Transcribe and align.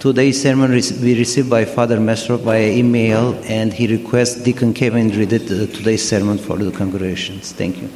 Today's 0.00 0.40
sermon 0.40 0.70
we 0.70 1.18
received 1.18 1.50
by 1.50 1.64
Father 1.64 1.98
Mesrop 1.98 2.42
via 2.42 2.70
email, 2.70 3.34
and 3.46 3.72
he 3.72 3.88
requests 3.88 4.36
Deacon 4.36 4.72
Kevin 4.72 5.08
read 5.08 5.32
it, 5.32 5.42
uh, 5.50 5.66
today's 5.74 6.08
sermon 6.08 6.38
for 6.38 6.56
the 6.56 6.70
congregations. 6.70 7.50
Thank 7.50 7.82
you. 7.82 7.90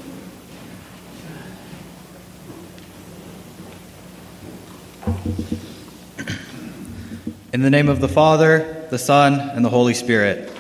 In 7.53 7.63
the 7.63 7.71
name 7.71 7.89
of 7.89 8.01
the 8.01 8.09
Father, 8.09 8.85
the 8.91 8.99
Son, 8.99 9.39
and 9.39 9.65
the 9.65 9.71
Holy 9.71 9.95
Spirit. 9.95 10.53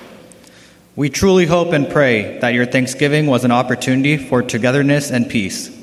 We 0.95 1.11
truly 1.11 1.47
hope 1.47 1.73
and 1.73 1.91
pray 1.91 2.39
that 2.39 2.55
your 2.55 2.67
Thanksgiving 2.67 3.27
was 3.27 3.45
an 3.45 3.51
opportunity 3.51 4.17
for 4.17 4.43
togetherness 4.43 5.11
and 5.11 5.29
peace. 5.29 5.77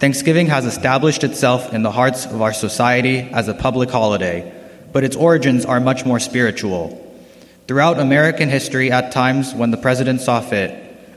Thanksgiving 0.00 0.48
has 0.48 0.66
established 0.66 1.22
itself 1.22 1.72
in 1.72 1.84
the 1.84 1.92
hearts 1.92 2.26
of 2.26 2.42
our 2.42 2.52
society 2.52 3.20
as 3.20 3.46
a 3.46 3.54
public 3.54 3.90
holiday, 3.90 4.63
but 4.94 5.02
its 5.02 5.16
origins 5.16 5.66
are 5.66 5.80
much 5.80 6.06
more 6.06 6.20
spiritual. 6.20 7.00
Throughout 7.66 7.98
American 7.98 8.48
history, 8.48 8.92
at 8.92 9.10
times 9.10 9.52
when 9.52 9.72
the 9.72 9.76
president 9.76 10.20
saw 10.20 10.40
fit, 10.40 10.70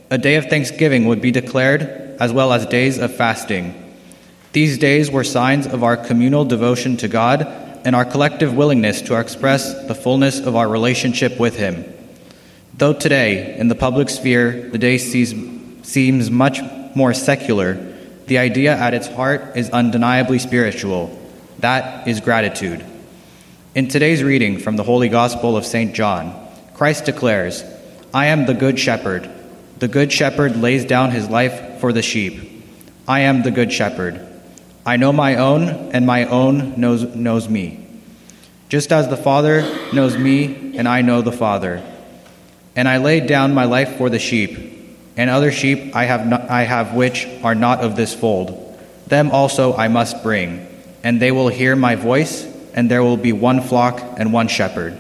a 0.09 0.17
day 0.17 0.35
of 0.35 0.47
Thanksgiving 0.47 1.05
would 1.05 1.21
be 1.21 1.29
declared, 1.29 1.83
as 2.19 2.33
well 2.33 2.51
as 2.51 2.65
days 2.65 2.97
of 2.97 3.13
fasting. 3.13 3.75
These 4.51 4.79
days 4.79 5.11
were 5.11 5.23
signs 5.23 5.67
of 5.67 5.83
our 5.83 5.95
communal 5.95 6.43
devotion 6.43 6.97
to 6.97 7.07
God 7.07 7.43
and 7.85 7.95
our 7.95 8.03
collective 8.03 8.55
willingness 8.55 9.03
to 9.03 9.19
express 9.19 9.87
the 9.87 9.93
fullness 9.93 10.39
of 10.39 10.55
our 10.55 10.67
relationship 10.67 11.39
with 11.39 11.55
Him. 11.55 11.85
Though 12.73 12.93
today, 12.93 13.59
in 13.59 13.67
the 13.67 13.75
public 13.75 14.09
sphere, 14.09 14.69
the 14.71 14.79
day 14.79 14.97
sees, 14.97 15.35
seems 15.83 16.31
much 16.31 16.61
more 16.95 17.13
secular, 17.13 17.75
the 18.25 18.39
idea 18.39 18.75
at 18.75 18.95
its 18.95 19.07
heart 19.07 19.55
is 19.55 19.69
undeniably 19.69 20.39
spiritual. 20.39 21.15
That 21.59 22.07
is 22.07 22.21
gratitude. 22.21 22.83
In 23.77 23.87
today's 23.87 24.23
reading 24.23 24.57
from 24.57 24.75
the 24.75 24.81
Holy 24.81 25.07
Gospel 25.07 25.55
of 25.55 25.63
St. 25.63 25.93
John, 25.93 26.33
Christ 26.73 27.05
declares, 27.05 27.63
I 28.11 28.25
am 28.25 28.47
the 28.47 28.55
Good 28.55 28.79
Shepherd. 28.79 29.29
The 29.77 29.87
Good 29.87 30.11
Shepherd 30.11 30.55
lays 30.55 30.83
down 30.83 31.11
his 31.11 31.29
life 31.29 31.79
for 31.79 31.93
the 31.93 32.01
sheep. 32.01 32.65
I 33.07 33.19
am 33.19 33.43
the 33.43 33.51
Good 33.51 33.71
Shepherd. 33.71 34.27
I 34.83 34.97
know 34.97 35.13
my 35.13 35.35
own, 35.35 35.69
and 35.93 36.07
my 36.07 36.25
own 36.25 36.81
knows, 36.81 37.03
knows 37.03 37.47
me. 37.47 37.85
Just 38.67 38.91
as 38.91 39.09
the 39.09 39.15
Father 39.15 39.61
knows 39.93 40.17
me, 40.17 40.75
and 40.75 40.87
I 40.87 41.03
know 41.03 41.21
the 41.21 41.31
Father. 41.31 41.83
And 42.75 42.87
I 42.87 42.97
laid 42.97 43.27
down 43.27 43.53
my 43.53 43.65
life 43.65 43.99
for 43.99 44.09
the 44.09 44.17
sheep, 44.17 44.57
and 45.15 45.29
other 45.29 45.51
sheep 45.51 45.95
I 45.95 46.05
have, 46.05 46.25
not, 46.25 46.49
I 46.49 46.63
have 46.63 46.95
which 46.95 47.27
are 47.43 47.53
not 47.53 47.81
of 47.81 47.95
this 47.95 48.15
fold. 48.15 48.75
Them 49.05 49.29
also 49.29 49.75
I 49.75 49.87
must 49.87 50.23
bring, 50.23 50.65
and 51.03 51.21
they 51.21 51.31
will 51.31 51.49
hear 51.49 51.75
my 51.75 51.93
voice, 51.93 52.56
and 52.77 52.91
there 52.91 53.01
will 53.01 53.17
be 53.17 53.33
one 53.33 53.59
flock 53.59 53.99
and 54.17 54.31
one 54.31 54.47
shepherd. 54.47 54.95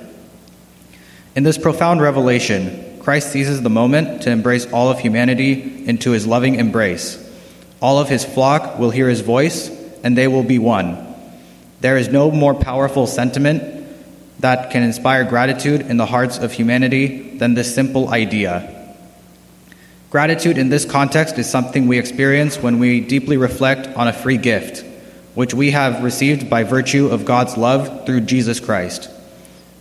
In 1.35 1.43
this 1.43 1.59
profound 1.59 2.01
revelation, 2.01 2.99
Christ 2.99 3.31
seizes 3.31 3.61
the 3.61 3.69
moment 3.69 4.23
to 4.23 4.31
embrace 4.31 4.65
all 4.73 4.89
of 4.89 4.99
humanity 4.99 5.85
into 5.87 6.09
his 6.09 6.25
loving 6.25 6.55
embrace. 6.55 7.23
All 7.79 7.99
of 7.99 8.09
his 8.09 8.25
flock 8.25 8.79
will 8.79 8.89
hear 8.89 9.07
his 9.07 9.21
voice, 9.21 9.69
and 10.03 10.17
they 10.17 10.27
will 10.27 10.41
be 10.41 10.57
one. 10.57 10.97
There 11.79 11.97
is 11.97 12.09
no 12.09 12.31
more 12.31 12.55
powerful 12.55 13.05
sentiment 13.05 13.85
that 14.39 14.71
can 14.71 14.81
inspire 14.81 15.23
gratitude 15.23 15.81
in 15.81 15.97
the 15.97 16.07
hearts 16.07 16.39
of 16.39 16.51
humanity 16.51 17.37
than 17.37 17.53
this 17.53 17.73
simple 17.73 18.09
idea. 18.09 18.95
Gratitude 20.09 20.57
in 20.57 20.69
this 20.69 20.83
context 20.83 21.37
is 21.37 21.47
something 21.47 21.85
we 21.85 21.99
experience 21.99 22.57
when 22.57 22.79
we 22.79 23.01
deeply 23.01 23.37
reflect 23.37 23.87
on 23.95 24.07
a 24.07 24.13
free 24.13 24.37
gift, 24.37 24.83
which 25.37 25.53
we 25.53 25.69
have 25.69 26.03
received 26.03 26.49
by 26.49 26.63
virtue 26.63 27.09
of 27.09 27.23
God's 27.23 27.55
love 27.57 28.07
through 28.07 28.21
Jesus 28.21 28.59
Christ. 28.59 29.07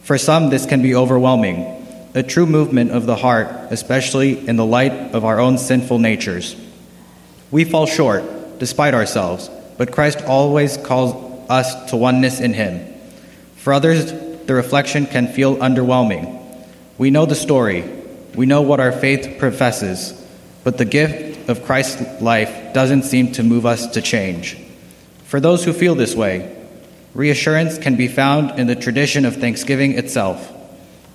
For 0.03 0.19
some, 0.19 0.51
this 0.51 0.67
can 0.67 0.83
be 0.83 0.95
overwhelming, 0.95 2.11
a 2.15 2.23
true 2.23 2.45
movement 2.45 2.91
of 2.91 3.07
the 3.07 3.17
heart, 3.17 3.49
especially 3.71 4.47
in 4.47 4.57
the 4.57 4.67
light 4.67 4.93
of 5.15 5.25
our 5.25 5.41
own 5.41 5.57
sinful 5.57 5.99
natures. 5.99 6.55
We 7.51 7.65
fall 7.65 7.87
short, 7.87 8.59
despite 8.59 8.93
ourselves, 8.93 9.49
but 9.79 9.93
Christ 9.93 10.23
always 10.27 10.77
calls 10.77 11.15
us 11.49 11.89
to 11.89 11.97
oneness 11.97 12.39
in 12.39 12.53
Him. 12.53 12.93
For 13.55 13.73
others, 13.73 14.13
the 14.13 14.53
reflection 14.53 15.07
can 15.07 15.27
feel 15.27 15.57
underwhelming. 15.57 16.67
We 16.99 17.11
know 17.11 17.25
the 17.25 17.35
story, 17.35 17.83
we 18.35 18.45
know 18.45 18.61
what 18.61 18.81
our 18.81 18.93
faith 18.93 19.39
professes, 19.39 20.23
but 20.65 20.77
the 20.77 20.85
gift 20.85 21.49
of 21.49 21.65
Christ's 21.65 22.21
life 22.21 22.75
doesn't 22.75 23.05
seem 23.05 23.33
to 23.33 23.43
move 23.43 23.65
us 23.65 23.87
to 23.93 24.03
change. 24.03 24.59
For 25.27 25.41
those 25.41 25.65
who 25.65 25.73
feel 25.73 25.97
this 25.97 26.15
way, 26.15 26.57
reassurance 27.13 27.79
can 27.79 27.97
be 27.97 28.07
found 28.07 28.61
in 28.61 28.69
the 28.69 28.77
tradition 28.77 29.25
of 29.25 29.37
Thanksgiving 29.37 29.99
itself. 29.99 30.53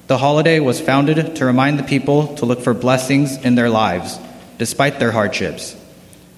The 0.08 0.18
holiday 0.18 0.60
was 0.60 0.82
founded 0.82 1.38
to 1.38 1.46
remind 1.46 1.80
the 1.80 1.84
people 1.84 2.36
to 2.36 2.46
look 2.46 2.60
for 2.60 2.74
blessings 2.74 3.38
in 3.38 3.56
their 3.56 3.70
lives, 3.70 4.20
despite 4.58 5.00
their 5.00 5.14
hardships. 5.14 5.78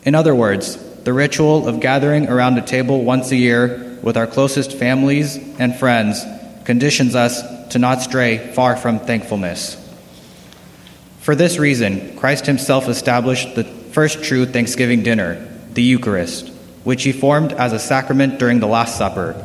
In 0.04 0.14
other 0.14 0.36
words, 0.36 0.78
the 1.04 1.14
ritual 1.14 1.68
of 1.68 1.80
gathering 1.80 2.30
around 2.30 2.60
a 2.60 2.62
table 2.62 3.04
once 3.04 3.32
a 3.32 3.36
year 3.36 3.98
with 4.04 4.18
our 4.18 4.28
closest 4.28 4.74
families 4.74 5.38
and 5.58 5.76
friends 5.76 6.24
conditions 6.66 7.16
us 7.16 7.42
to 7.70 7.80
not 7.80 8.04
stray 8.04 8.38
far 8.54 8.76
from 8.76 9.00
thankfulness. 9.00 9.80
For 11.22 11.34
this 11.34 11.58
reason, 11.58 12.18
Christ 12.18 12.46
himself 12.46 12.88
established 12.88 13.56
the 13.56 13.64
first 13.64 14.24
true 14.24 14.46
Thanksgiving 14.46 15.02
dinner, 15.02 15.44
the 15.72 15.82
Eucharist, 15.82 16.53
which 16.84 17.04
he 17.04 17.12
formed 17.12 17.54
as 17.54 17.74
a 17.74 17.80
sacrament 17.80 18.40
during 18.40 18.60
the 18.60 18.68
Last 18.68 18.98
Supper. 18.98 19.36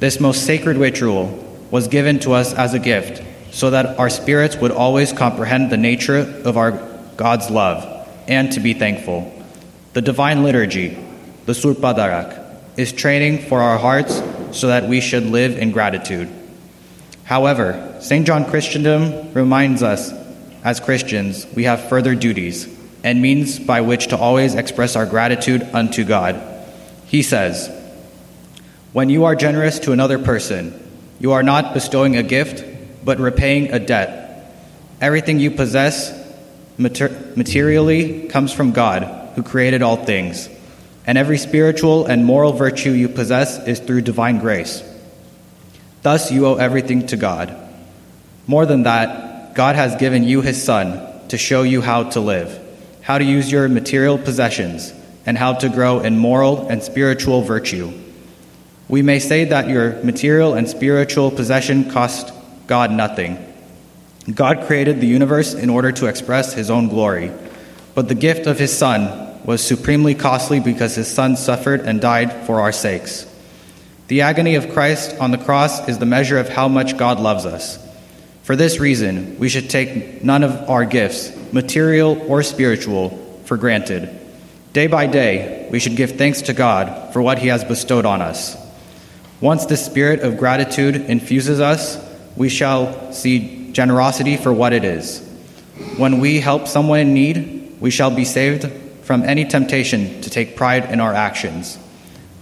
This 0.00 0.20
most 0.20 0.44
sacred 0.44 0.76
ritual 0.76 1.42
was 1.70 1.88
given 1.88 2.18
to 2.20 2.32
us 2.32 2.52
as 2.54 2.74
a 2.74 2.78
gift 2.78 3.22
so 3.50 3.70
that 3.70 3.98
our 3.98 4.10
spirits 4.10 4.56
would 4.56 4.70
always 4.70 5.12
comprehend 5.12 5.70
the 5.70 5.76
nature 5.76 6.18
of 6.44 6.56
our 6.56 6.72
God's 7.16 7.50
love 7.50 8.08
and 8.28 8.52
to 8.52 8.60
be 8.60 8.74
thankful. 8.74 9.32
The 9.94 10.02
divine 10.02 10.42
liturgy, 10.42 10.98
the 11.46 11.54
Surpadarak, 11.54 12.44
is 12.76 12.92
training 12.92 13.38
for 13.48 13.62
our 13.62 13.78
hearts 13.78 14.22
so 14.52 14.66
that 14.66 14.88
we 14.88 15.00
should 15.00 15.24
live 15.24 15.56
in 15.56 15.72
gratitude. 15.72 16.28
However, 17.24 17.96
St. 18.00 18.26
John 18.26 18.44
Chrysostom 18.44 19.32
reminds 19.32 19.82
us, 19.82 20.12
as 20.62 20.80
Christians, 20.80 21.46
we 21.54 21.64
have 21.64 21.88
further 21.88 22.14
duties 22.14 22.68
and 23.02 23.22
means 23.22 23.58
by 23.58 23.80
which 23.80 24.08
to 24.08 24.16
always 24.16 24.54
express 24.54 24.96
our 24.96 25.06
gratitude 25.06 25.62
unto 25.72 26.04
God. 26.04 26.55
He 27.06 27.22
says, 27.22 27.70
When 28.92 29.08
you 29.08 29.24
are 29.24 29.34
generous 29.34 29.78
to 29.80 29.92
another 29.92 30.18
person, 30.18 30.82
you 31.18 31.32
are 31.32 31.42
not 31.42 31.74
bestowing 31.74 32.16
a 32.16 32.22
gift, 32.22 32.64
but 33.04 33.18
repaying 33.18 33.72
a 33.72 33.78
debt. 33.78 34.52
Everything 35.00 35.38
you 35.38 35.50
possess 35.50 36.12
mater- 36.78 37.32
materially 37.36 38.28
comes 38.28 38.52
from 38.52 38.72
God, 38.72 39.04
who 39.34 39.42
created 39.42 39.82
all 39.82 39.96
things, 39.96 40.48
and 41.06 41.16
every 41.16 41.38
spiritual 41.38 42.06
and 42.06 42.24
moral 42.24 42.52
virtue 42.52 42.90
you 42.90 43.08
possess 43.08 43.64
is 43.66 43.78
through 43.78 44.02
divine 44.02 44.38
grace. 44.38 44.82
Thus, 46.02 46.30
you 46.30 46.46
owe 46.46 46.56
everything 46.56 47.06
to 47.08 47.16
God. 47.16 47.54
More 48.46 48.66
than 48.66 48.84
that, 48.84 49.54
God 49.54 49.76
has 49.76 49.96
given 49.96 50.24
you 50.24 50.40
His 50.40 50.62
Son 50.62 51.28
to 51.28 51.38
show 51.38 51.62
you 51.62 51.80
how 51.80 52.04
to 52.10 52.20
live, 52.20 52.60
how 53.02 53.18
to 53.18 53.24
use 53.24 53.50
your 53.50 53.68
material 53.68 54.18
possessions, 54.18 54.92
and 55.26 55.36
how 55.36 55.54
to 55.54 55.68
grow 55.68 56.00
in 56.00 56.16
moral 56.16 56.68
and 56.68 56.82
spiritual 56.82 57.42
virtue. 57.42 57.92
We 58.88 59.02
may 59.02 59.18
say 59.18 59.44
that 59.46 59.68
your 59.68 60.02
material 60.04 60.54
and 60.54 60.68
spiritual 60.68 61.32
possession 61.32 61.90
cost 61.90 62.32
God 62.68 62.92
nothing. 62.92 63.42
God 64.32 64.66
created 64.66 65.00
the 65.00 65.06
universe 65.06 65.54
in 65.54 65.68
order 65.68 65.92
to 65.92 66.06
express 66.06 66.52
His 66.54 66.70
own 66.70 66.88
glory, 66.88 67.32
but 67.94 68.08
the 68.08 68.14
gift 68.14 68.46
of 68.46 68.58
His 68.58 68.76
Son 68.76 69.44
was 69.44 69.62
supremely 69.62 70.14
costly 70.14 70.60
because 70.60 70.94
His 70.94 71.08
Son 71.08 71.36
suffered 71.36 71.80
and 71.80 72.00
died 72.00 72.46
for 72.46 72.60
our 72.60 72.72
sakes. 72.72 73.26
The 74.08 74.22
agony 74.22 74.54
of 74.54 74.72
Christ 74.72 75.16
on 75.18 75.32
the 75.32 75.38
cross 75.38 75.88
is 75.88 75.98
the 75.98 76.06
measure 76.06 76.38
of 76.38 76.48
how 76.48 76.68
much 76.68 76.96
God 76.96 77.18
loves 77.18 77.44
us. 77.44 77.84
For 78.44 78.54
this 78.54 78.78
reason, 78.78 79.38
we 79.40 79.48
should 79.48 79.68
take 79.68 80.22
none 80.22 80.44
of 80.44 80.70
our 80.70 80.84
gifts, 80.84 81.32
material 81.52 82.24
or 82.28 82.44
spiritual, 82.44 83.10
for 83.44 83.56
granted. 83.56 84.08
Day 84.76 84.88
by 84.88 85.06
day, 85.06 85.66
we 85.70 85.78
should 85.78 85.96
give 85.96 86.18
thanks 86.18 86.42
to 86.42 86.52
God 86.52 87.14
for 87.14 87.22
what 87.22 87.38
He 87.38 87.48
has 87.48 87.64
bestowed 87.64 88.04
on 88.04 88.20
us. 88.20 88.58
Once 89.40 89.64
the 89.64 89.74
spirit 89.74 90.20
of 90.20 90.36
gratitude 90.36 90.96
infuses 90.96 91.60
us, 91.60 91.96
we 92.36 92.50
shall 92.50 93.10
see 93.10 93.72
generosity 93.72 94.36
for 94.36 94.52
what 94.52 94.74
it 94.74 94.84
is. 94.84 95.26
When 95.96 96.20
we 96.20 96.40
help 96.40 96.68
someone 96.68 96.98
in 96.98 97.14
need, 97.14 97.78
we 97.80 97.90
shall 97.90 98.10
be 98.10 98.26
saved 98.26 98.70
from 99.00 99.22
any 99.22 99.46
temptation 99.46 100.20
to 100.20 100.28
take 100.28 100.56
pride 100.56 100.92
in 100.92 101.00
our 101.00 101.14
actions. 101.14 101.78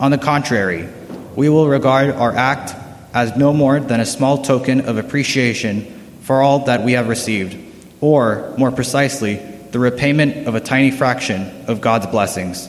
On 0.00 0.10
the 0.10 0.18
contrary, 0.18 0.88
we 1.36 1.48
will 1.48 1.68
regard 1.68 2.10
our 2.10 2.34
act 2.34 2.74
as 3.14 3.36
no 3.36 3.52
more 3.52 3.78
than 3.78 4.00
a 4.00 4.04
small 4.04 4.42
token 4.42 4.80
of 4.88 4.98
appreciation 4.98 5.84
for 6.22 6.42
all 6.42 6.64
that 6.64 6.82
we 6.82 6.94
have 6.94 7.08
received, 7.08 7.56
or, 8.00 8.52
more 8.58 8.72
precisely, 8.72 9.40
the 9.74 9.80
repayment 9.80 10.46
of 10.46 10.54
a 10.54 10.60
tiny 10.60 10.92
fraction 10.92 11.64
of 11.66 11.80
God's 11.80 12.06
blessings. 12.06 12.68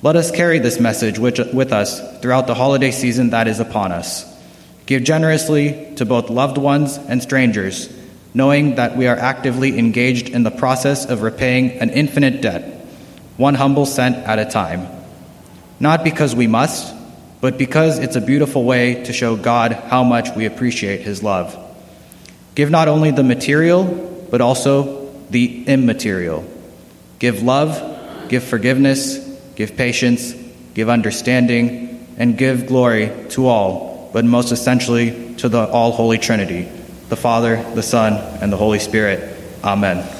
Let 0.00 0.16
us 0.16 0.30
carry 0.30 0.58
this 0.58 0.80
message 0.80 1.18
with 1.18 1.74
us 1.74 2.20
throughout 2.22 2.46
the 2.46 2.54
holiday 2.54 2.90
season 2.90 3.30
that 3.30 3.46
is 3.46 3.60
upon 3.60 3.92
us. 3.92 4.24
Give 4.86 5.04
generously 5.04 5.92
to 5.96 6.06
both 6.06 6.30
loved 6.30 6.56
ones 6.56 6.96
and 6.96 7.22
strangers, 7.22 7.94
knowing 8.32 8.76
that 8.76 8.96
we 8.96 9.08
are 9.08 9.16
actively 9.16 9.78
engaged 9.78 10.30
in 10.30 10.42
the 10.42 10.50
process 10.50 11.04
of 11.04 11.20
repaying 11.20 11.72
an 11.72 11.90
infinite 11.90 12.40
debt, 12.40 12.82
one 13.36 13.54
humble 13.54 13.84
cent 13.84 14.16
at 14.26 14.38
a 14.38 14.50
time. 14.50 14.88
Not 15.80 16.02
because 16.02 16.34
we 16.34 16.46
must, 16.46 16.94
but 17.42 17.58
because 17.58 17.98
it's 17.98 18.16
a 18.16 18.22
beautiful 18.22 18.64
way 18.64 19.04
to 19.04 19.12
show 19.12 19.36
God 19.36 19.72
how 19.72 20.02
much 20.02 20.34
we 20.34 20.46
appreciate 20.46 21.02
His 21.02 21.22
love. 21.22 21.54
Give 22.54 22.70
not 22.70 22.88
only 22.88 23.10
the 23.10 23.22
material, 23.22 24.26
but 24.30 24.40
also 24.40 24.99
the 25.30 25.64
immaterial. 25.66 26.44
Give 27.18 27.42
love, 27.42 28.28
give 28.28 28.44
forgiveness, 28.44 29.18
give 29.56 29.76
patience, 29.76 30.34
give 30.74 30.88
understanding, 30.88 32.06
and 32.16 32.36
give 32.36 32.66
glory 32.66 33.12
to 33.30 33.46
all, 33.46 34.10
but 34.12 34.24
most 34.24 34.52
essentially 34.52 35.34
to 35.36 35.48
the 35.48 35.68
all 35.68 35.92
holy 35.92 36.18
Trinity, 36.18 36.68
the 37.08 37.16
Father, 37.16 37.62
the 37.74 37.82
Son, 37.82 38.14
and 38.42 38.52
the 38.52 38.56
Holy 38.56 38.78
Spirit. 38.78 39.36
Amen. 39.64 40.19